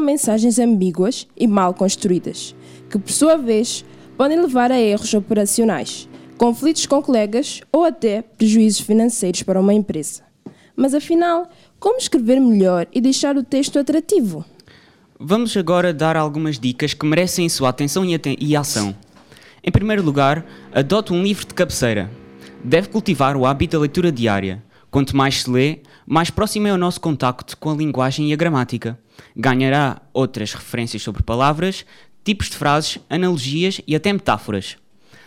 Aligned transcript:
mensagens 0.00 0.58
ambíguas 0.58 1.28
e 1.36 1.46
mal 1.46 1.74
construídas, 1.74 2.56
que 2.88 2.98
por 2.98 3.12
sua 3.12 3.36
vez 3.36 3.84
podem 4.16 4.40
levar 4.40 4.72
a 4.72 4.80
erros 4.80 5.12
operacionais, 5.12 6.08
conflitos 6.38 6.86
com 6.86 7.02
colegas 7.02 7.60
ou 7.70 7.84
até 7.84 8.22
prejuízos 8.22 8.80
financeiros 8.80 9.42
para 9.42 9.60
uma 9.60 9.74
empresa. 9.74 10.22
Mas 10.74 10.94
afinal, 10.94 11.46
como 11.78 11.98
escrever 11.98 12.40
melhor 12.40 12.86
e 12.90 13.02
deixar 13.02 13.36
o 13.36 13.44
texto 13.44 13.78
atrativo? 13.78 14.42
Vamos 15.20 15.54
agora 15.58 15.92
dar 15.92 16.16
algumas 16.16 16.58
dicas 16.58 16.94
que 16.94 17.04
merecem 17.04 17.46
sua 17.50 17.68
atenção 17.68 18.02
e, 18.02 18.14
aten 18.14 18.34
e 18.40 18.56
ação. 18.56 18.96
Em 19.62 19.70
primeiro 19.70 20.02
lugar, 20.02 20.46
adote 20.72 21.12
um 21.12 21.22
livro 21.22 21.46
de 21.46 21.52
cabeceira. 21.52 22.10
Deve 22.64 22.88
cultivar 22.88 23.36
o 23.36 23.44
hábito 23.44 23.76
da 23.76 23.80
leitura 23.80 24.10
diária. 24.10 24.62
Quanto 24.90 25.14
mais 25.14 25.42
se 25.42 25.50
lê, 25.50 25.80
mais 26.06 26.30
próximo 26.30 26.66
é 26.66 26.72
o 26.72 26.78
nosso 26.78 26.98
contacto 26.98 27.58
com 27.58 27.70
a 27.70 27.74
linguagem 27.74 28.30
e 28.30 28.32
a 28.32 28.36
gramática. 28.36 28.98
Ganhará 29.36 30.02
outras 30.12 30.52
referências 30.52 31.02
sobre 31.02 31.22
palavras, 31.22 31.84
tipos 32.24 32.50
de 32.50 32.56
frases, 32.56 32.98
analogias 33.08 33.80
e 33.86 33.96
até 33.96 34.12
metáforas. 34.12 34.76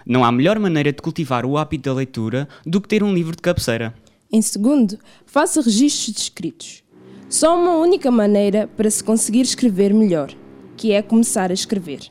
Não 0.05 0.23
há 0.23 0.32
melhor 0.32 0.60
maneira 0.60 0.94
de 0.94 1.02
cultivar 1.02 1.46
o 1.46 1.58
hábito 1.58 1.90
da 1.90 1.96
leitura 1.96 2.48
do 2.66 2.80
que 2.80 2.88
ter 2.88 3.04
um 3.04 3.13
livro 3.13 3.36
de 3.36 3.41
cabeceira. 3.41 3.94
Em 4.32 4.41
segundo, 4.41 5.00
faça 5.26 5.62
registros 5.62 6.13
de 6.16 6.22
escritos. 6.22 6.84
Só 7.30 7.58
uma 7.58 7.77
única 7.77 8.12
maneira 8.12 8.70
para 8.77 8.90
se 8.90 9.04
conseguir 9.04 9.41
escrever 9.41 9.94
melhor, 9.94 10.32
que 10.77 10.91
é 10.91 11.02
começar 11.02 11.49
a 11.49 11.54
escrever. 11.54 12.02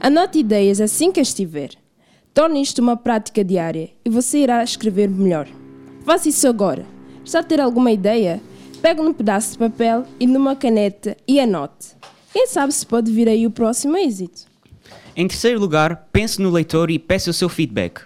Anote 0.00 0.38
ideias 0.38 0.80
assim 0.80 1.12
que 1.12 1.20
as 1.20 1.32
tiver. 1.32 1.70
Torne 2.34 2.60
isto 2.60 2.80
uma 2.82 2.96
prática 2.96 3.44
diária 3.44 3.90
e 4.04 4.10
você 4.10 4.38
irá 4.38 4.62
escrever 4.62 5.08
melhor. 5.08 5.48
Faça 6.04 6.28
isso 6.28 6.46
agora. 6.46 6.84
Está 7.24 7.40
a 7.40 7.42
ter 7.42 7.60
alguma 7.60 7.90
ideia? 7.90 8.42
Pegue 8.80 9.02
num 9.02 9.12
pedaço 9.12 9.52
de 9.52 9.58
papel 9.58 10.06
e 10.20 10.26
numa 10.26 10.54
caneta 10.54 11.16
e 11.26 11.40
anote. 11.40 11.96
Quem 12.32 12.46
sabe 12.46 12.72
se 12.72 12.86
pode 12.86 13.10
vir 13.10 13.28
aí 13.28 13.46
o 13.46 13.50
próximo 13.50 13.96
êxito. 13.96 14.42
Em 15.16 15.26
terceiro 15.26 15.58
lugar, 15.58 16.08
pense 16.12 16.40
no 16.40 16.50
leitor 16.50 16.90
e 16.90 16.98
peça 16.98 17.30
o 17.30 17.34
seu 17.34 17.48
feedback. 17.48 18.02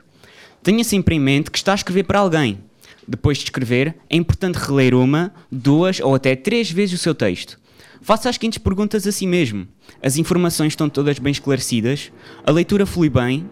Tenha 0.62 0.84
sempre 0.84 1.16
em 1.16 1.20
mente 1.20 1.50
que 1.50 1.58
está 1.58 1.72
a 1.72 1.74
escrever 1.74 2.04
para 2.04 2.20
alguém. 2.20 2.60
Depois 3.06 3.38
de 3.38 3.44
escrever, 3.44 3.96
é 4.08 4.16
importante 4.16 4.56
reler 4.56 4.94
uma, 4.94 5.34
duas 5.50 5.98
ou 6.00 6.14
até 6.14 6.36
três 6.36 6.70
vezes 6.70 7.00
o 7.00 7.02
seu 7.02 7.14
texto. 7.14 7.58
Faça 8.00 8.28
as 8.28 8.36
seguintes 8.36 8.58
perguntas 8.58 9.06
a 9.06 9.12
si 9.12 9.26
mesmo. 9.26 9.66
As 10.02 10.16
informações 10.16 10.72
estão 10.72 10.88
todas 10.88 11.18
bem 11.18 11.32
esclarecidas? 11.32 12.12
A 12.46 12.50
leitura 12.50 12.86
flui 12.86 13.10
bem? 13.10 13.50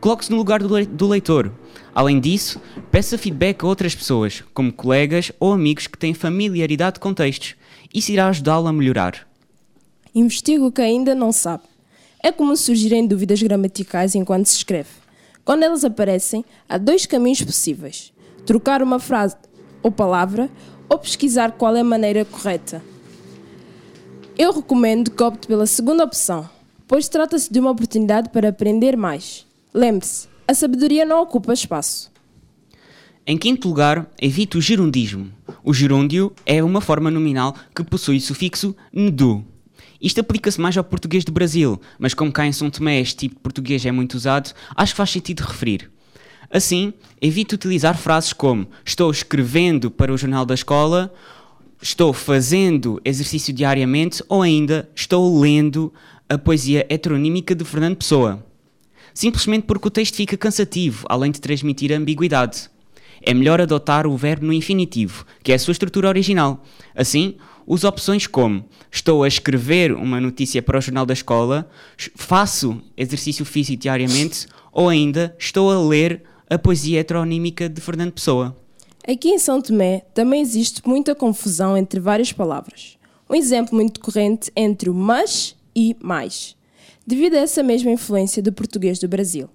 Coloque-se 0.00 0.30
no 0.30 0.36
lugar 0.36 0.60
do 0.62 1.08
leitor. 1.08 1.50
Além 1.98 2.20
disso, 2.20 2.60
peça 2.92 3.18
feedback 3.18 3.64
a 3.64 3.66
outras 3.66 3.92
pessoas, 3.92 4.44
como 4.54 4.72
colegas 4.72 5.32
ou 5.40 5.52
amigos 5.52 5.88
que 5.88 5.98
têm 5.98 6.14
familiaridade 6.14 7.00
com 7.00 7.12
textos. 7.12 7.56
Isso 7.92 8.12
irá 8.12 8.28
ajudá-lo 8.28 8.68
a 8.68 8.72
melhorar. 8.72 9.26
Investigue 10.14 10.60
o 10.60 10.70
que 10.70 10.80
ainda 10.80 11.12
não 11.12 11.32
sabe. 11.32 11.64
É 12.22 12.30
comum 12.30 12.54
surgirem 12.54 13.04
dúvidas 13.04 13.42
gramaticais 13.42 14.14
enquanto 14.14 14.46
se 14.46 14.58
escreve. 14.58 14.90
Quando 15.44 15.64
elas 15.64 15.84
aparecem, 15.84 16.44
há 16.68 16.78
dois 16.78 17.04
caminhos 17.04 17.42
possíveis: 17.42 18.12
trocar 18.46 18.80
uma 18.80 19.00
frase 19.00 19.34
ou 19.82 19.90
palavra 19.90 20.48
ou 20.88 21.00
pesquisar 21.00 21.50
qual 21.50 21.74
é 21.74 21.80
a 21.80 21.84
maneira 21.84 22.24
correta. 22.24 22.80
Eu 24.38 24.52
recomendo 24.52 25.10
que 25.10 25.22
opte 25.24 25.48
pela 25.48 25.66
segunda 25.66 26.04
opção, 26.04 26.48
pois 26.86 27.08
trata-se 27.08 27.52
de 27.52 27.58
uma 27.58 27.72
oportunidade 27.72 28.28
para 28.28 28.50
aprender 28.50 28.96
mais. 28.96 29.44
Lembre-se, 29.74 30.28
a 30.48 30.54
sabedoria 30.54 31.04
não 31.04 31.20
ocupa 31.20 31.52
espaço. 31.52 32.10
Em 33.26 33.36
quinto 33.36 33.68
lugar, 33.68 34.10
evite 34.18 34.56
o 34.56 34.62
gerundismo. 34.62 35.30
O 35.62 35.74
gerúndio 35.74 36.32
é 36.46 36.64
uma 36.64 36.80
forma 36.80 37.10
nominal 37.10 37.54
que 37.76 37.84
possui 37.84 38.16
o 38.16 38.20
sufixo 38.22 38.74
ndu. 38.90 39.44
Isto 40.00 40.20
aplica-se 40.20 40.58
mais 40.58 40.74
ao 40.78 40.84
português 40.84 41.22
do 41.22 41.32
Brasil, 41.32 41.78
mas 41.98 42.14
como 42.14 42.32
cá 42.32 42.46
em 42.46 42.52
São 42.52 42.70
Tomé 42.70 42.98
este 42.98 43.16
tipo 43.16 43.34
de 43.34 43.42
português 43.42 43.84
é 43.84 43.92
muito 43.92 44.14
usado, 44.14 44.54
acho 44.74 44.94
que 44.94 44.96
faz 44.96 45.10
sentido 45.10 45.40
referir. 45.40 45.90
Assim, 46.50 46.94
evite 47.20 47.54
utilizar 47.54 47.98
frases 47.98 48.32
como 48.32 48.66
estou 48.82 49.10
escrevendo 49.10 49.90
para 49.90 50.14
o 50.14 50.16
jornal 50.16 50.46
da 50.46 50.54
escola, 50.54 51.12
estou 51.82 52.14
fazendo 52.14 52.98
exercício 53.04 53.52
diariamente 53.52 54.24
ou 54.30 54.40
ainda 54.40 54.88
estou 54.94 55.38
lendo 55.38 55.92
a 56.26 56.38
poesia 56.38 56.86
heteronímica 56.88 57.54
de 57.54 57.66
Fernando 57.66 57.96
Pessoa. 57.96 58.47
Simplesmente 59.18 59.64
porque 59.64 59.88
o 59.88 59.90
texto 59.90 60.14
fica 60.14 60.36
cansativo, 60.36 61.04
além 61.08 61.32
de 61.32 61.40
transmitir 61.40 61.90
ambiguidade. 61.90 62.70
É 63.20 63.34
melhor 63.34 63.60
adotar 63.60 64.06
o 64.06 64.16
verbo 64.16 64.46
no 64.46 64.52
infinitivo, 64.52 65.26
que 65.42 65.50
é 65.50 65.56
a 65.56 65.58
sua 65.58 65.72
estrutura 65.72 66.06
original. 66.06 66.62
Assim, 66.94 67.34
use 67.66 67.84
opções 67.84 68.28
como 68.28 68.64
estou 68.92 69.24
a 69.24 69.26
escrever 69.26 69.92
uma 69.92 70.20
notícia 70.20 70.62
para 70.62 70.78
o 70.78 70.80
jornal 70.80 71.04
da 71.04 71.14
escola, 71.14 71.68
faço 72.14 72.80
exercício 72.96 73.44
físico 73.44 73.82
diariamente 73.82 74.46
ou 74.70 74.88
ainda 74.88 75.34
estou 75.36 75.68
a 75.68 75.84
ler 75.84 76.22
a 76.48 76.56
poesia 76.56 77.00
heteronímica 77.00 77.68
de 77.68 77.80
Fernando 77.80 78.12
Pessoa. 78.12 78.56
Aqui 79.04 79.30
em 79.30 79.38
São 79.40 79.60
Tomé 79.60 80.02
também 80.14 80.40
existe 80.40 80.80
muita 80.86 81.12
confusão 81.12 81.76
entre 81.76 81.98
várias 81.98 82.32
palavras. 82.32 82.96
Um 83.28 83.34
exemplo 83.34 83.74
muito 83.74 83.98
corrente 83.98 84.52
entre 84.54 84.88
o 84.88 84.94
mas 84.94 85.56
e 85.74 85.96
mais, 86.00 86.56
devido 87.08 87.36
a 87.36 87.38
essa 87.38 87.62
mesma 87.62 87.90
influência 87.90 88.42
do 88.42 88.52
português 88.52 88.98
do 88.98 89.08
Brasil. 89.08 89.48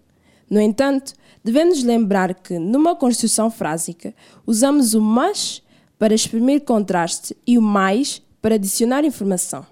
No 0.50 0.59
entanto, 0.59 1.14
devemos 1.44 1.84
lembrar 1.84 2.34
que, 2.34 2.58
numa 2.58 2.96
construção 2.96 3.52
frásica, 3.52 4.12
usamos 4.44 4.96
o 4.96 5.02
mas 5.02 5.62
para 6.00 6.16
exprimir 6.16 6.62
contraste 6.62 7.38
e 7.46 7.56
o 7.56 7.62
mais 7.62 8.24
para 8.42 8.56
adicionar 8.56 9.06
informação. 9.06 9.63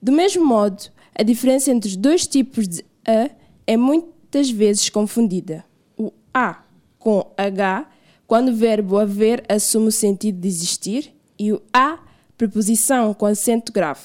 Do 0.00 0.12
mesmo 0.12 0.46
modo, 0.46 0.84
a 1.16 1.24
diferença 1.24 1.72
entre 1.72 1.88
os 1.90 1.96
dois 1.96 2.28
tipos 2.28 2.68
de 2.68 2.84
a 3.04 3.28
é 3.66 3.76
muitas 3.76 4.48
vezes 4.48 4.88
confundida. 4.88 5.64
O 5.96 6.12
a 6.32 6.62
com 6.96 7.28
h, 7.36 7.90
quando 8.24 8.50
o 8.50 8.54
verbo 8.54 8.98
haver 8.98 9.44
assume 9.48 9.88
o 9.88 9.92
sentido 9.92 10.40
de 10.40 10.46
existir, 10.46 11.12
e 11.36 11.52
o 11.52 11.60
a, 11.72 11.98
preposição 12.36 13.12
com 13.14 13.26
acento 13.26 13.72
grave, 13.72 14.00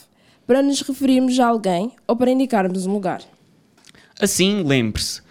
para 0.46 0.62
nos 0.62 0.81
referirmos 0.81 1.40
a 1.40 1.48
alguém 1.48 1.92
ou 2.08 2.16
para 2.16 2.31
indicarmos 2.31 2.86
um 2.86 2.94
lugar. 2.94 3.22
Assim, 4.20 4.64
lembre-se, 4.64 5.22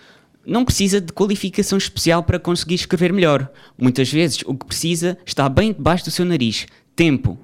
não 0.45 0.65
precisa 0.65 1.01
de 1.01 1.13
qualificação 1.13 1.79
especial 1.79 2.23
para 2.23 2.39
conseguir 2.39 2.75
escrever 2.75 3.13
melhor. 3.13 3.51
Muitas 3.79 4.13
vezes 4.13 4.43
o 4.45 4.55
que 4.55 4.67
precisa 4.67 5.17
está 5.25 5.49
bem 5.49 5.73
debaixo 5.73 6.05
do 6.05 6.11
seu 6.11 6.25
nariz: 6.25 6.67
tempo. 6.97 7.39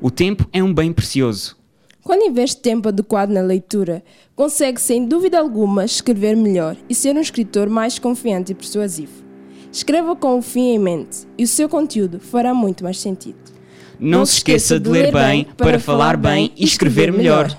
O 0.00 0.10
tempo 0.10 0.48
é 0.52 0.62
um 0.62 0.72
bem 0.72 0.92
precioso. 0.92 1.56
Quando 2.02 2.24
investe 2.24 2.60
tempo 2.60 2.88
adequado 2.88 3.30
na 3.30 3.42
leitura, 3.42 4.02
consegue 4.34 4.80
sem 4.80 5.06
dúvida 5.06 5.38
alguma 5.38 5.84
escrever 5.84 6.34
melhor 6.34 6.76
e 6.88 6.94
ser 6.94 7.14
um 7.14 7.20
escritor 7.20 7.68
mais 7.68 7.98
confiante 7.98 8.52
e 8.52 8.54
persuasivo. 8.54 9.22
Escreva 9.70 10.16
com 10.16 10.38
o 10.38 10.42
fim 10.42 10.70
em 10.70 10.78
mente 10.78 11.28
e 11.38 11.44
o 11.44 11.48
seu 11.48 11.68
conteúdo 11.68 12.18
fará 12.18 12.52
muito 12.52 12.82
mais 12.82 12.98
sentido. 12.98 13.59
Não, 14.00 14.24
se 14.24 14.38
esqueça 14.38 14.80
de 14.80 14.88
ler 14.88 15.12
bem 15.12 15.44
para 15.44 15.78
falar 15.78 16.16
bem 16.16 16.52
e 16.56 16.64
escrever 16.64 17.12
melhor. 17.12 17.54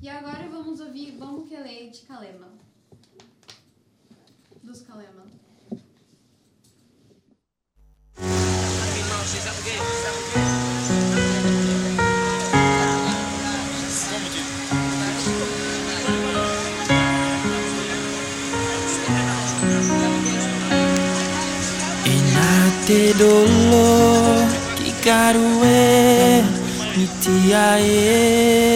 E 0.00 0.08
agora 0.08 0.48
vamos 0.48 0.80
ouvir 0.80 1.16
Vamos 1.18 1.48
que 1.48 1.56
Lei 1.56 1.90
de 1.90 2.00
Calema. 2.00 2.48
Dos 4.62 4.80
Calema. 4.82 5.22
Inate 22.92 23.14
dolor 23.14 24.46
que 24.76 24.92
caro 25.02 25.40
é 25.64 26.44
mitiae 26.94 28.71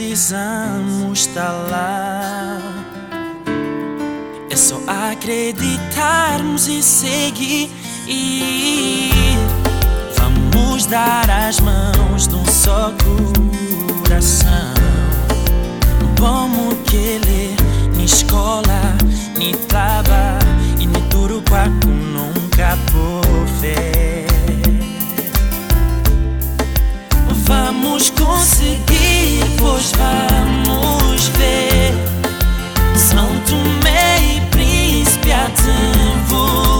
precisamos 0.00 1.20
está 1.20 1.50
lá. 1.70 2.58
É 4.48 4.56
só 4.56 4.80
acreditarmos 5.10 6.68
e 6.68 6.82
seguir. 6.82 7.70
Vamos 10.16 10.86
dar 10.86 11.28
as 11.28 11.60
mãos 11.60 12.28
num 12.28 12.46
só 12.46 12.94
coração. 14.02 14.74
Como 16.18 16.74
que 16.84 16.96
ele 16.96 17.56
na 17.94 18.02
escola, 18.02 18.96
ni 19.36 19.54
traba 19.68 20.38
e 20.78 20.86
ni 20.86 21.00
tudo 21.10 21.42
quaco 21.42 21.88
nunca 21.88 22.78
por 22.90 23.46
fé. 23.60 23.99
Vamos 28.00 28.10
conseguir, 28.18 29.44
pois 29.58 29.92
vamos 29.92 31.28
ver. 31.36 31.92
São 32.96 33.28
Tomé 33.40 34.36
e 34.36 34.40
Príncipe 34.50 35.30
a 35.30 35.46
desenvolver. 35.48 36.79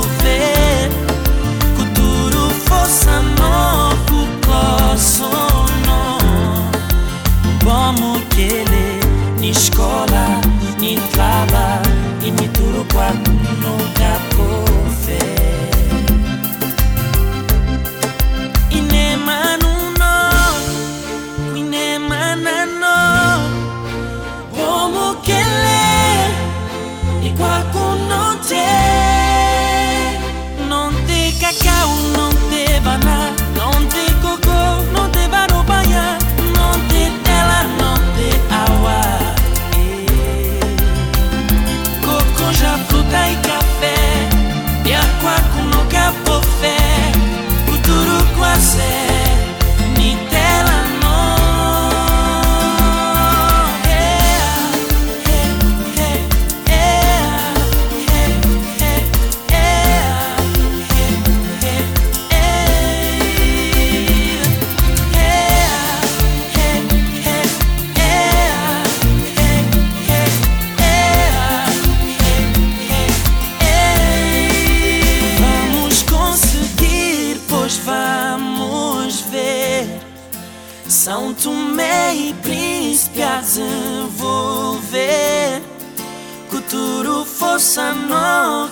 Força 87.51 87.93
no 87.93 88.69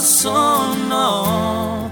sono 0.00 1.88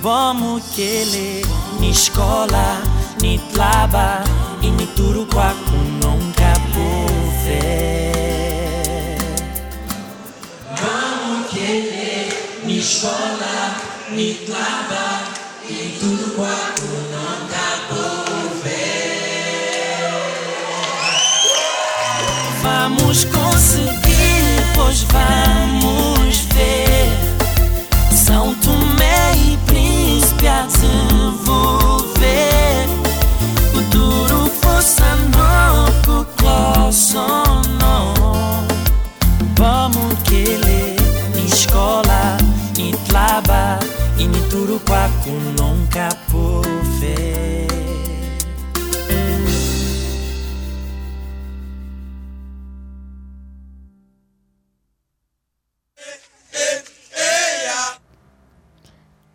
Bomo 0.00 0.58
que 0.74 0.80
ele 0.80 1.42
ni 1.78 1.90
escola, 1.90 2.80
ni 3.20 3.38
tlaba 3.52 4.24
e 4.62 4.70
ni 4.70 4.86
nunca 6.02 6.54
por 6.72 7.12
ver 7.44 9.18
Bomo 10.80 11.44
que 11.50 11.58
ele 11.58 12.32
ni 12.64 12.78
escola, 12.78 13.76
ni 14.12 14.34
tlaba 14.46 15.20
e 15.68 15.72
ni 15.72 15.98
tudo 16.00 16.34
quaco 16.34 16.86
nunca 17.12 17.69
pois 24.90 25.02
vamos 25.12 26.48
ver. 26.52 27.08
São 28.12 28.52
Tomé 28.56 29.32
e 29.36 29.56
Príncipe 29.66 30.48
a 30.48 30.66
desenvolver. 30.66 32.18
Futuro 33.72 34.50
força 34.60 35.16
novo, 35.36 36.26
sono. 36.92 38.14
Vamos 39.56 40.14
que 40.24 40.58
ni 41.34 41.46
escola, 41.46 42.36
ni 42.76 42.92
tlaba 43.08 43.78
e 44.18 44.26
ni 44.26 44.40
tudo 44.48 44.80
quaco 44.84 45.30
nunca 45.56 46.08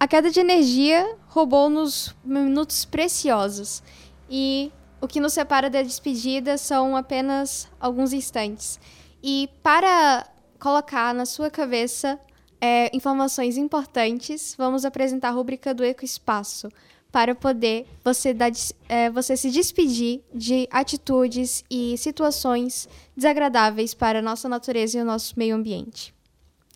A 0.05 0.07
queda 0.07 0.29
de 0.29 0.39
energia 0.39 1.15
roubou-nos 1.29 2.15
minutos 2.23 2.85
preciosos 2.85 3.81
e 4.29 4.71
o 5.01 5.07
que 5.07 5.19
nos 5.19 5.33
separa 5.33 5.67
da 5.67 5.81
despedida 5.81 6.59
são 6.59 6.95
apenas 6.95 7.67
alguns 7.79 8.13
instantes. 8.13 8.79
E 9.23 9.49
para 9.63 10.29
colocar 10.59 11.11
na 11.11 11.25
sua 11.25 11.49
cabeça 11.49 12.19
é, 12.61 12.95
informações 12.95 13.57
importantes, 13.57 14.53
vamos 14.55 14.85
apresentar 14.85 15.29
a 15.29 15.31
rubrica 15.31 15.73
do 15.73 15.83
Ecoespaço 15.83 16.69
para 17.11 17.33
poder 17.33 17.87
você, 18.03 18.31
dar, 18.31 18.51
é, 18.87 19.09
você 19.09 19.35
se 19.35 19.49
despedir 19.49 20.21
de 20.31 20.67
atitudes 20.69 21.63
e 21.67 21.97
situações 21.97 22.87
desagradáveis 23.17 23.95
para 23.95 24.19
a 24.19 24.21
nossa 24.21 24.47
natureza 24.47 24.99
e 24.99 25.01
o 25.01 25.05
nosso 25.05 25.33
meio 25.35 25.55
ambiente. 25.55 26.13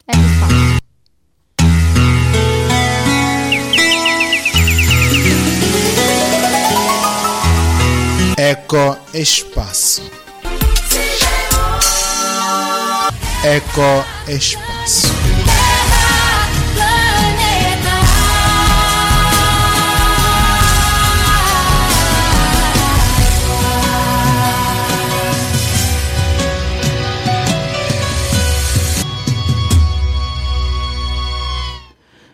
Ecoespaço. 0.08 0.79
Eco 8.52 8.98
Espaço. 9.14 10.02
Eco 13.46 13.80
Espaço. 14.28 15.08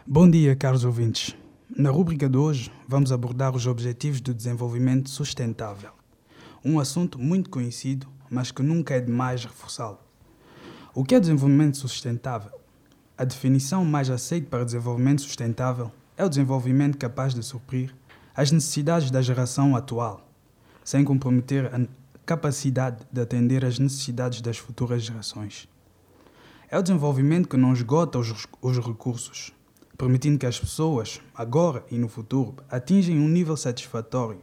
Bom 0.07 0.29
dia, 0.29 0.55
caros 0.55 0.85
ouvintes. 0.85 1.35
Na 1.77 1.89
rúbrica 1.89 2.29
de 2.29 2.37
hoje, 2.37 2.71
vamos 2.87 3.11
abordar 3.11 3.53
os 3.53 3.67
Objetivos 3.67 4.21
do 4.21 4.33
Desenvolvimento 4.33 5.09
Sustentável. 5.09 6.04
Um 6.67 6.79
assunto 6.79 7.19
muito 7.19 7.51
conhecido, 7.51 8.07
mas 8.27 8.49
que 8.49 8.63
nunca 8.63 8.95
é 8.95 8.99
demais 8.99 9.45
reforçá-lo. 9.45 9.99
O 10.95 11.03
que 11.03 11.13
é 11.13 11.19
desenvolvimento 11.19 11.77
sustentável? 11.77 12.51
A 13.15 13.23
definição 13.23 13.85
mais 13.85 14.09
aceita 14.09 14.49
para 14.49 14.65
desenvolvimento 14.65 15.21
sustentável 15.21 15.91
é 16.17 16.25
o 16.25 16.29
desenvolvimento 16.29 16.97
capaz 16.97 17.35
de 17.35 17.43
suprir 17.43 17.93
as 18.35 18.51
necessidades 18.51 19.11
da 19.11 19.21
geração 19.21 19.75
atual, 19.75 20.27
sem 20.83 21.03
comprometer 21.03 21.67
a 21.67 21.85
capacidade 22.25 23.05
de 23.11 23.21
atender 23.21 23.63
às 23.63 23.77
necessidades 23.77 24.41
das 24.41 24.57
futuras 24.57 25.03
gerações. 25.03 25.69
É 26.67 26.79
o 26.79 26.81
desenvolvimento 26.81 27.47
que 27.47 27.57
não 27.57 27.73
esgota 27.73 28.17
os, 28.17 28.47
os 28.59 28.79
recursos, 28.79 29.53
permitindo 29.95 30.39
que 30.39 30.47
as 30.47 30.59
pessoas, 30.59 31.21
agora 31.35 31.85
e 31.91 31.97
no 31.99 32.07
futuro, 32.07 32.55
atinjam 32.71 33.17
um 33.17 33.27
nível 33.27 33.55
satisfatório 33.55 34.41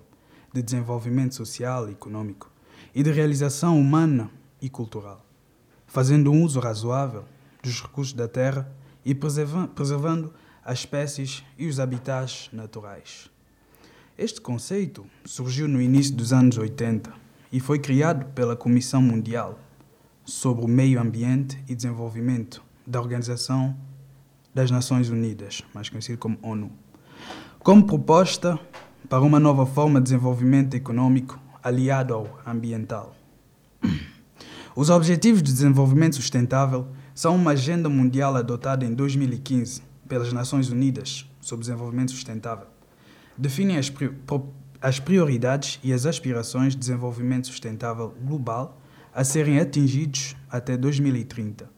de 0.53 0.63
desenvolvimento 0.63 1.35
social 1.35 1.89
e 1.89 1.93
econômico 1.93 2.51
e 2.95 3.03
de 3.03 3.11
realização 3.11 3.81
humana 3.81 4.31
e 4.61 4.69
cultural, 4.69 5.25
fazendo 5.87 6.31
um 6.31 6.43
uso 6.43 6.61
razoável 6.61 7.25
dos 7.63 7.81
recursos 7.81 8.13
da 8.13 8.29
terra 8.29 8.71
e 9.05 9.15
preserva- 9.15 9.69
preservando 9.69 10.33
as 10.65 10.81
espécies 10.81 11.43
e 11.59 11.67
os 11.67 11.81
habitats 11.81 12.49
naturais. 12.53 13.31
Este 14.17 14.41
conceito 14.41 15.07
surgiu 15.25 15.67
no 15.67 15.81
início 15.81 16.15
dos 16.15 16.33
anos 16.33 16.59
80 16.59 17.13
e 17.51 17.59
foi 17.59 17.79
criado 17.79 18.27
pela 18.33 18.55
Comissão 18.55 19.03
Mundial 19.03 19.59
sobre 20.25 20.65
o 20.65 20.69
Meio 20.69 21.01
Ambiente 21.01 21.63
e 21.69 21.75
Desenvolvimento 21.75 22.63
da 22.87 23.01
Organização 23.01 23.77
das 24.55 24.71
Nações 24.71 25.09
Unidas, 25.09 25.63
mais 25.75 25.89
conhecido 25.89 26.19
como 26.19 26.39
ONU, 26.43 26.71
como 27.61 27.87
proposta 27.87 28.59
para 29.09 29.21
uma 29.21 29.41
nova 29.41 29.67
forma 29.67 30.01
de 30.01 30.05
desenvolvimento 30.05 30.75
econômico 30.75 31.39
aliado 31.63 32.15
ao 32.15 32.41
ambiental. 32.47 33.15
Os 34.75 34.91
Objetivos 34.91 35.43
de 35.43 35.53
Desenvolvimento 35.53 36.17
Sustentável 36.17 36.89
são 37.15 37.37
uma 37.37 37.53
agenda 37.53 37.89
mundial 37.89 38.35
adotada 38.37 38.85
em 38.85 38.95
2015 38.95 39.83
pelas 40.09 40.33
Nações 40.33 40.71
Unidas 40.71 41.29
sobre 41.41 41.65
Desenvolvimento 41.65 42.13
Sustentável. 42.13 42.67
Definem 43.37 43.77
as, 43.77 43.93
as 44.81 44.99
prioridades 44.99 45.79
e 45.83 45.93
as 45.93 46.07
aspirações 46.07 46.73
de 46.73 46.79
desenvolvimento 46.79 47.47
sustentável 47.47 48.15
global 48.23 48.81
a 49.15 49.25
serem 49.25 49.59
atingidos 49.59 50.35
até 50.51 50.77
2030 50.77 51.69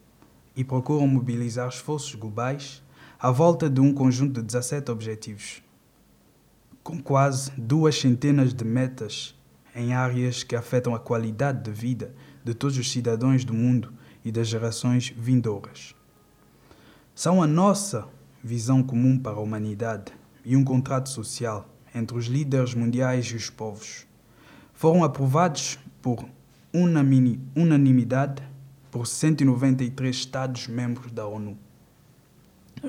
e 0.55 0.63
procuram 0.63 1.07
mobilizar 1.07 1.67
esforços 1.67 2.15
globais 2.15 2.81
à 3.19 3.29
volta 3.29 3.69
de 3.69 3.81
um 3.81 3.93
conjunto 3.93 4.41
de 4.41 4.47
17 4.47 4.89
objetivos, 4.91 5.61
com 6.85 7.01
quase 7.01 7.49
duas 7.57 7.99
centenas 7.99 8.53
de 8.53 8.63
metas 8.63 9.33
em 9.75 9.95
áreas 9.95 10.43
que 10.43 10.55
afetam 10.55 10.93
a 10.93 10.99
qualidade 10.99 11.63
de 11.63 11.71
vida 11.71 12.13
de 12.43 12.53
todos 12.53 12.77
os 12.77 12.91
cidadãos 12.91 13.43
do 13.43 13.55
mundo 13.55 13.91
e 14.23 14.31
das 14.31 14.47
gerações 14.47 15.11
vindouras. 15.17 15.95
São 17.15 17.41
a 17.41 17.47
nossa 17.47 18.07
visão 18.43 18.83
comum 18.83 19.17
para 19.17 19.35
a 19.35 19.39
humanidade 19.39 20.13
e 20.45 20.55
um 20.55 20.63
contrato 20.63 21.09
social 21.09 21.67
entre 21.93 22.15
os 22.15 22.27
líderes 22.27 22.75
mundiais 22.75 23.25
e 23.25 23.35
os 23.35 23.49
povos. 23.49 24.05
Foram 24.71 25.03
aprovados 25.03 25.79
por 26.03 26.23
unanimidade 26.71 28.43
por 28.91 29.07
193 29.07 30.15
Estados-membros 30.15 31.11
da 31.11 31.25
ONU, 31.25 31.57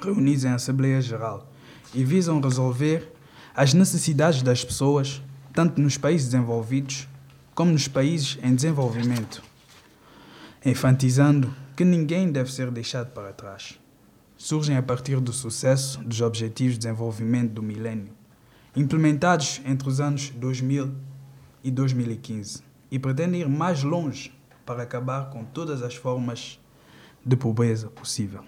reunidos 0.03 0.45
em 0.45 0.51
Assembleia 0.51 1.01
Geral, 1.01 1.51
e 1.95 2.05
visam 2.05 2.39
resolver 2.43 3.16
as 3.57 3.73
necessidades 3.73 4.43
das 4.43 4.63
pessoas, 4.63 5.23
tanto 5.55 5.81
nos 5.81 5.97
países 5.97 6.27
desenvolvidos 6.27 7.09
como 7.55 7.73
nos 7.73 7.89
países 7.89 8.39
em 8.43 8.55
desenvolvimento, 8.55 9.43
enfatizando 10.63 11.51
que 11.75 11.83
ninguém 11.83 12.31
deve 12.31 12.53
ser 12.53 12.71
deixado 12.71 13.13
para 13.13 13.33
trás. 13.33 13.81
Surgem 14.37 14.77
a 14.77 14.83
partir 14.83 15.19
do 15.21 15.33
sucesso 15.33 15.99
dos 16.05 16.21
Objetivos 16.21 16.75
de 16.75 16.81
Desenvolvimento 16.81 17.53
do 17.53 17.63
Milênio, 17.63 18.13
implementados 18.77 19.63
entre 19.65 19.89
os 19.89 20.03
anos 20.03 20.29
2000 20.29 20.93
e 21.65 21.71
2015, 21.71 22.63
e 22.91 22.99
pretendem 22.99 23.41
ir 23.41 23.49
mais 23.49 23.83
longe 23.83 24.35
para 24.67 24.83
acabar 24.83 25.31
com 25.31 25.43
todas 25.43 25.81
as 25.81 25.95
formas 25.95 26.61
de 27.25 27.37
pobreza 27.37 27.89
possível. 27.89 28.45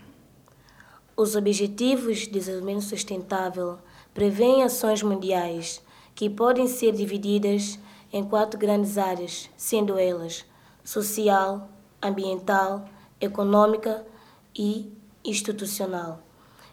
Os 1.17 1.35
Objetivos 1.35 2.19
de 2.19 2.31
Desenvolvimento 2.31 2.83
Sustentável 2.83 3.79
prevêem 4.19 4.65
ações 4.65 5.01
mundiais 5.01 5.81
que 6.13 6.29
podem 6.29 6.67
ser 6.67 6.91
divididas 6.91 7.79
em 8.13 8.25
quatro 8.25 8.59
grandes 8.59 8.99
áreas, 8.99 9.49
sendo 9.57 9.97
elas 9.97 10.45
social, 10.83 11.69
ambiental, 12.03 12.85
econômica 13.21 14.05
e 14.53 14.93
institucional. 15.25 16.19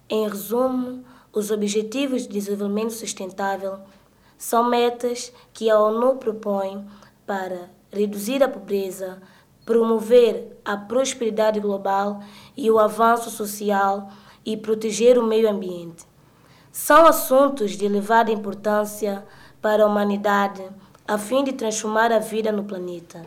Em 0.10 0.28
resumo, 0.28 1.06
os 1.32 1.52
Objetivos 1.52 2.24
de 2.24 2.30
Desenvolvimento 2.30 2.94
Sustentável 2.94 3.78
são 4.40 4.68
metas 4.68 5.32
que 5.54 5.70
a 5.70 5.80
ONU 5.80 6.16
propõe 6.16 6.84
para 7.28 7.70
reduzir 7.92 8.42
a 8.42 8.50
pobreza, 8.50 9.22
promover 9.64 10.60
a 10.66 10.76
prosperidade 10.76 11.60
global 11.60 12.24
e 12.58 12.72
o 12.72 12.80
avanço 12.80 13.30
social 13.30 14.10
e 14.44 14.58
proteger 14.58 15.20
o 15.20 15.24
meio 15.24 15.48
ambiente. 15.48 16.15
São 16.78 17.06
assuntos 17.06 17.72
de 17.72 17.86
elevada 17.86 18.30
importância 18.30 19.26
para 19.62 19.84
a 19.84 19.88
humanidade 19.88 20.62
a 21.08 21.18
fim 21.18 21.42
de 21.42 21.54
transformar 21.54 22.12
a 22.12 22.20
vida 22.20 22.52
no 22.52 22.66
planeta. 22.66 23.26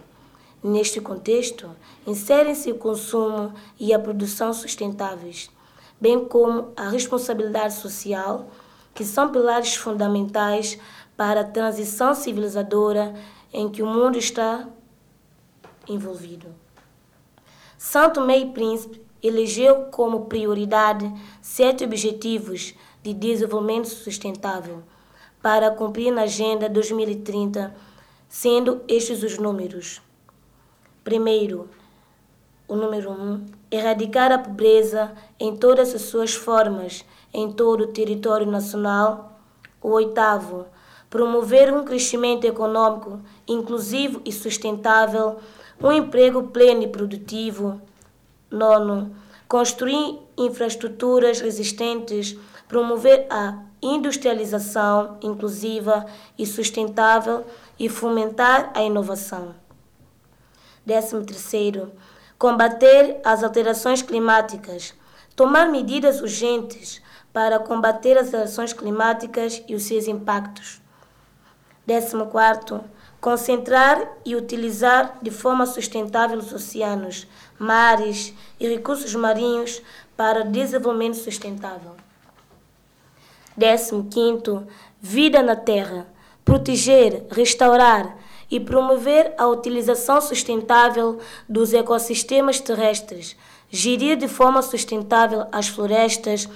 Neste 0.63 1.01
contexto, 1.01 1.71
inserem-se 2.07 2.71
o 2.71 2.75
consumo 2.75 3.55
e 3.81 3.95
a 3.95 3.99
produção 3.99 4.53
sustentáveis, 4.53 5.51
bem 5.99 6.27
como 6.27 6.75
a 6.77 6.91
responsabilidade 6.91 7.73
social, 7.73 8.51
que 8.95 9.03
são 9.03 9.33
pilares 9.33 9.75
fundamentais 9.77 10.79
para 11.17 11.41
a 11.41 11.45
transição 11.45 12.15
civilizadora 12.15 13.15
em 13.51 13.71
que 13.71 13.83
o 13.83 13.87
mundo 13.87 14.19
está 14.19 14.69
envolvido. 15.89 16.55
Santo 17.79 18.21
Meio 18.21 18.53
Príncipe 18.53 19.01
elegeu 19.23 19.87
como 19.87 20.27
prioridade 20.27 21.11
sete 21.41 21.83
objetivos 21.83 22.75
de 23.03 23.15
desenvolvimento 23.15 23.89
sustentável 23.89 24.83
para 25.43 25.71
cumprir 25.71 26.13
na 26.13 26.23
Agenda 26.23 26.69
2030, 26.69 27.75
sendo 28.29 28.83
estes 28.89 29.23
os 29.23 29.39
números. 29.39 30.03
Primeiro, 31.05 31.69
o 32.69 32.77
número 32.77 33.11
um, 33.11 33.47
erradicar 33.71 34.31
a 34.31 34.39
pobreza 34.39 35.13
em 35.41 35.57
todas 35.57 35.95
as 35.95 36.03
suas 36.03 36.35
formas 36.35 37.05
em 37.33 37.51
todo 37.51 37.85
o 37.85 37.87
território 37.89 38.47
nacional. 38.47 39.41
O 39.83 39.91
oitavo, 39.91 40.67
promover 41.09 41.73
um 41.73 41.85
crescimento 41.85 42.47
econômico 42.47 43.21
inclusivo 43.47 44.21
e 44.25 44.33
sustentável, 44.33 45.39
um 45.81 45.91
emprego 45.91 46.49
pleno 46.49 46.83
e 46.83 46.89
produtivo. 46.89 47.81
Nono, 48.51 49.15
construir 49.47 50.19
infraestruturas 50.37 51.41
resistentes, 51.41 52.37
promover 52.69 53.27
a 53.31 53.59
industrialização 53.83 55.17
inclusiva 55.23 56.07
e 56.39 56.45
sustentável 56.45 57.45
e 57.79 57.89
fomentar 57.89 58.71
a 58.75 58.83
inovação. 58.83 59.55
Décimo 60.85 61.25
terceiro, 61.25 61.93
combater 62.39 63.21
as 63.25 63.43
alterações 63.43 64.03
climáticas, 64.03 64.95
tomar 65.35 65.69
medidas 65.69 66.21
urgentes 66.21 67.03
para 67.33 67.59
combater 67.59 68.19
as 68.19 68.27
alterações 68.27 68.73
climáticas 68.73 69.63
e 69.69 69.75
os 69.75 69.85
seus 69.85 70.07
impactos. 70.07 70.81
14. 71.87 72.85
Concentrar 73.21 74.17
e 74.25 74.37
utilizar 74.37 75.19
de 75.21 75.31
forma 75.31 75.67
sustentável 75.67 76.39
os 76.39 76.53
oceanos, 76.53 77.27
mares 77.59 78.33
e 78.61 78.69
recursos 78.69 79.15
marinhos 79.15 79.83
para 80.17 80.45
desenvolvimento 80.45 81.17
sustentável. 81.17 81.98
15. 83.59 84.67
Vida 85.01 85.43
na 85.43 85.57
terra. 85.57 86.07
Proteger, 86.45 87.27
restaurar 87.31 88.17
e 88.51 88.59
promover 88.59 89.35
a 89.37 89.47
utilização 89.47 90.21
sustentável 90.21 91.19
dos 91.49 91.75
ecossistemas 91.75 92.61
terrestres, 92.61 93.37
gerir 93.69 94.17
de 94.17 94.27
forma 94.27 94.63
sustentável 94.63 95.47
as 95.53 95.69
florestas, 95.69 96.49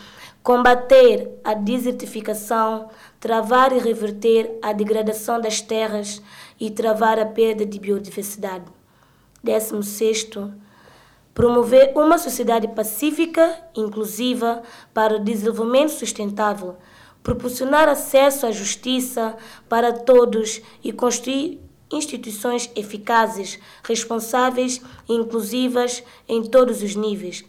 combater 0.43 1.39
a 1.45 1.55
desertificação, 1.55 2.89
travar 3.21 3.73
e 3.73 3.79
reverter 3.79 4.59
a 4.63 4.73
degradação 4.73 5.41
das 5.41 5.61
terras 5.61 6.23
e 6.59 6.71
travar 6.71 7.19
a 7.19 7.27
perda 7.27 7.65
de 7.65 7.79
biodiversidade. 7.79 8.65
16. 9.45 10.31
Promover 11.35 11.93
uma 11.97 12.19
sociedade 12.19 12.69
pacífica, 12.69 13.57
inclusiva, 13.75 14.63
para 14.93 15.17
o 15.17 15.21
desenvolvimento 15.21 15.91
sustentável, 15.91 16.77
proporcionar 17.23 17.89
acesso 17.89 18.47
à 18.47 18.51
justiça 18.51 19.37
para 19.69 19.93
todos 19.93 20.61
e 20.83 20.93
construir 20.93 21.61
instituições 21.91 22.71
eficazes, 22.75 23.59
responsáveis 23.85 24.81
e 25.09 25.15
inclusivas 25.15 26.03
em 26.29 26.43
todos 26.43 26.83
os 26.83 26.97
níveis. 26.97 27.45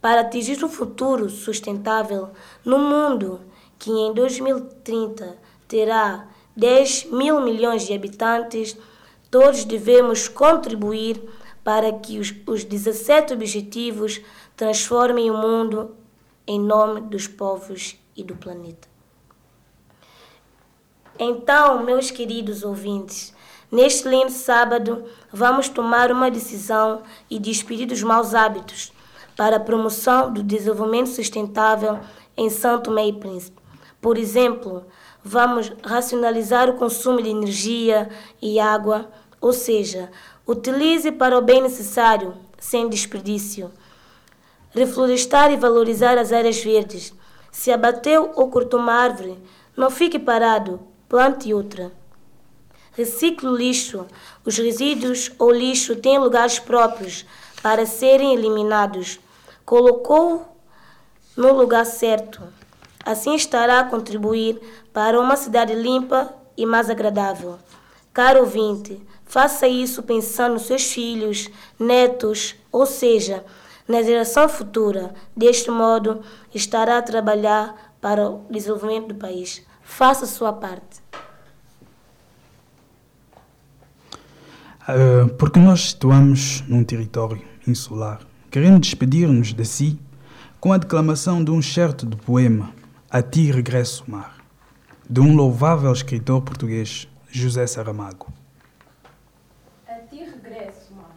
Para 0.00 0.22
atingir 0.22 0.64
um 0.64 0.68
futuro 0.68 1.28
sustentável 1.28 2.30
no 2.64 2.78
mundo 2.78 3.40
que 3.78 3.90
em 3.90 4.14
2030 4.14 5.36
terá 5.68 6.28
10 6.56 7.06
mil 7.10 7.40
milhões 7.40 7.86
de 7.86 7.92
habitantes, 7.92 8.76
todos 9.30 9.64
devemos 9.64 10.28
contribuir 10.28 11.22
para 11.62 11.92
que 11.92 12.18
os, 12.18 12.34
os 12.46 12.64
17 12.64 13.34
objetivos 13.34 14.20
transformem 14.56 15.30
o 15.30 15.36
mundo 15.36 15.94
em 16.46 16.58
nome 16.58 17.02
dos 17.02 17.26
povos 17.26 17.99
e 18.16 18.22
do 18.22 18.34
planeta. 18.36 18.88
Então, 21.18 21.84
meus 21.84 22.10
queridos 22.10 22.62
ouvintes, 22.64 23.34
neste 23.70 24.08
lindo 24.08 24.32
sábado, 24.32 25.04
vamos 25.30 25.68
tomar 25.68 26.10
uma 26.10 26.30
decisão 26.30 27.02
e 27.28 27.38
despedir 27.38 27.86
dos 27.86 28.02
maus 28.02 28.34
hábitos 28.34 28.92
para 29.36 29.56
a 29.56 29.60
promoção 29.60 30.32
do 30.32 30.42
desenvolvimento 30.42 31.10
sustentável 31.10 32.00
em 32.36 32.48
Tomé 32.82 33.08
e 33.08 33.12
Príncipe. 33.12 33.60
Por 34.00 34.16
exemplo, 34.16 34.86
vamos 35.22 35.72
racionalizar 35.82 36.70
o 36.70 36.74
consumo 36.74 37.22
de 37.22 37.28
energia 37.28 38.08
e 38.40 38.58
água, 38.58 39.10
ou 39.40 39.52
seja, 39.52 40.10
utilize 40.46 41.12
para 41.12 41.38
o 41.38 41.42
bem 41.42 41.60
necessário, 41.60 42.34
sem 42.58 42.88
desperdício. 42.88 43.70
Reflorestar 44.70 45.52
e 45.52 45.56
valorizar 45.56 46.16
as 46.16 46.32
áreas 46.32 46.62
verdes. 46.62 47.12
Se 47.50 47.70
abateu 47.72 48.32
ou 48.36 48.50
cortou 48.50 48.80
uma 48.80 48.92
árvore, 48.92 49.38
não 49.76 49.90
fique 49.90 50.18
parado, 50.18 50.80
plante 51.08 51.52
outra. 51.52 51.92
Recicle 52.92 53.48
o 53.48 53.56
lixo. 53.56 54.06
Os 54.44 54.56
resíduos 54.58 55.32
ou 55.38 55.50
lixo 55.50 55.96
têm 55.96 56.18
lugares 56.18 56.58
próprios 56.58 57.24
para 57.62 57.86
serem 57.86 58.34
eliminados. 58.34 59.20
Colocou 59.64 60.56
no 61.36 61.52
lugar 61.52 61.86
certo. 61.86 62.42
Assim 63.04 63.34
estará 63.34 63.80
a 63.80 63.84
contribuir 63.84 64.60
para 64.92 65.18
uma 65.20 65.36
cidade 65.36 65.74
limpa 65.74 66.34
e 66.56 66.66
mais 66.66 66.90
agradável. 66.90 67.58
Caro 68.12 68.40
ouvinte, 68.40 69.00
faça 69.24 69.66
isso 69.66 70.02
pensando 70.02 70.54
nos 70.54 70.66
seus 70.66 70.92
filhos, 70.92 71.48
netos, 71.78 72.56
ou 72.70 72.84
seja, 72.84 73.44
na 73.90 74.02
geração 74.02 74.48
futura. 74.48 75.12
Deste 75.36 75.70
modo, 75.70 76.20
estará 76.54 76.98
a 76.98 77.02
trabalhar 77.02 77.94
para 78.00 78.30
o 78.30 78.46
desenvolvimento 78.48 79.08
do 79.08 79.14
país. 79.16 79.66
Faça 79.82 80.24
a 80.24 80.28
sua 80.28 80.52
parte. 80.52 81.00
Uh, 84.82 85.28
porque 85.34 85.58
nós 85.58 85.90
situamos 85.90 86.62
num 86.62 86.82
território 86.82 87.42
insular, 87.66 88.20
queremos 88.50 88.80
despedir-nos 88.80 89.52
de 89.52 89.64
si 89.64 90.00
com 90.58 90.72
a 90.72 90.78
declamação 90.78 91.44
de 91.44 91.50
um 91.50 91.62
certo 91.62 92.06
do 92.06 92.16
poema 92.16 92.72
A 93.10 93.22
Ti 93.22 93.52
Regresso 93.52 94.04
Mar, 94.08 94.36
de 95.08 95.20
um 95.20 95.36
louvável 95.36 95.92
escritor 95.92 96.42
português, 96.42 97.08
José 97.30 97.66
Saramago. 97.66 98.32
A 99.86 99.94
ti 100.08 100.24
regresso, 100.24 100.92
mar. 100.94 101.16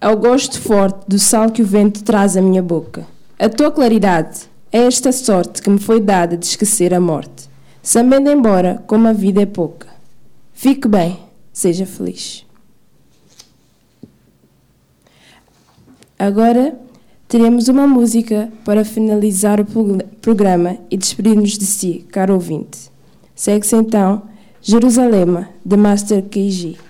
Ao 0.00 0.16
gosto 0.16 0.58
forte 0.58 1.04
do 1.06 1.18
sal 1.18 1.50
que 1.50 1.60
o 1.60 1.66
vento 1.66 2.02
traz 2.02 2.34
à 2.34 2.40
minha 2.40 2.62
boca. 2.62 3.06
A 3.38 3.50
tua 3.50 3.70
claridade 3.70 4.48
é 4.72 4.78
esta 4.86 5.12
sorte 5.12 5.60
que 5.60 5.68
me 5.68 5.78
foi 5.78 6.00
dada 6.00 6.38
de 6.38 6.46
esquecer 6.46 6.94
a 6.94 6.98
morte, 6.98 7.50
sabendo 7.82 8.30
embora 8.30 8.82
como 8.86 9.06
a 9.06 9.12
vida 9.12 9.42
é 9.42 9.46
pouca. 9.46 9.88
Fique 10.54 10.88
bem, 10.88 11.18
seja 11.52 11.84
feliz. 11.84 12.46
Agora 16.18 16.78
teremos 17.28 17.68
uma 17.68 17.86
música 17.86 18.50
para 18.64 18.86
finalizar 18.86 19.60
o 19.60 19.66
programa 20.22 20.78
e 20.90 20.96
despedir-nos 20.96 21.58
de 21.58 21.66
si, 21.66 22.06
caro 22.10 22.32
ouvinte. 22.32 22.90
Segue-se 23.34 23.76
então 23.76 24.22
Jerusalema, 24.62 25.50
de 25.62 25.76
Master 25.76 26.22
KG. 26.22 26.89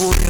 Ooh. 0.00 0.27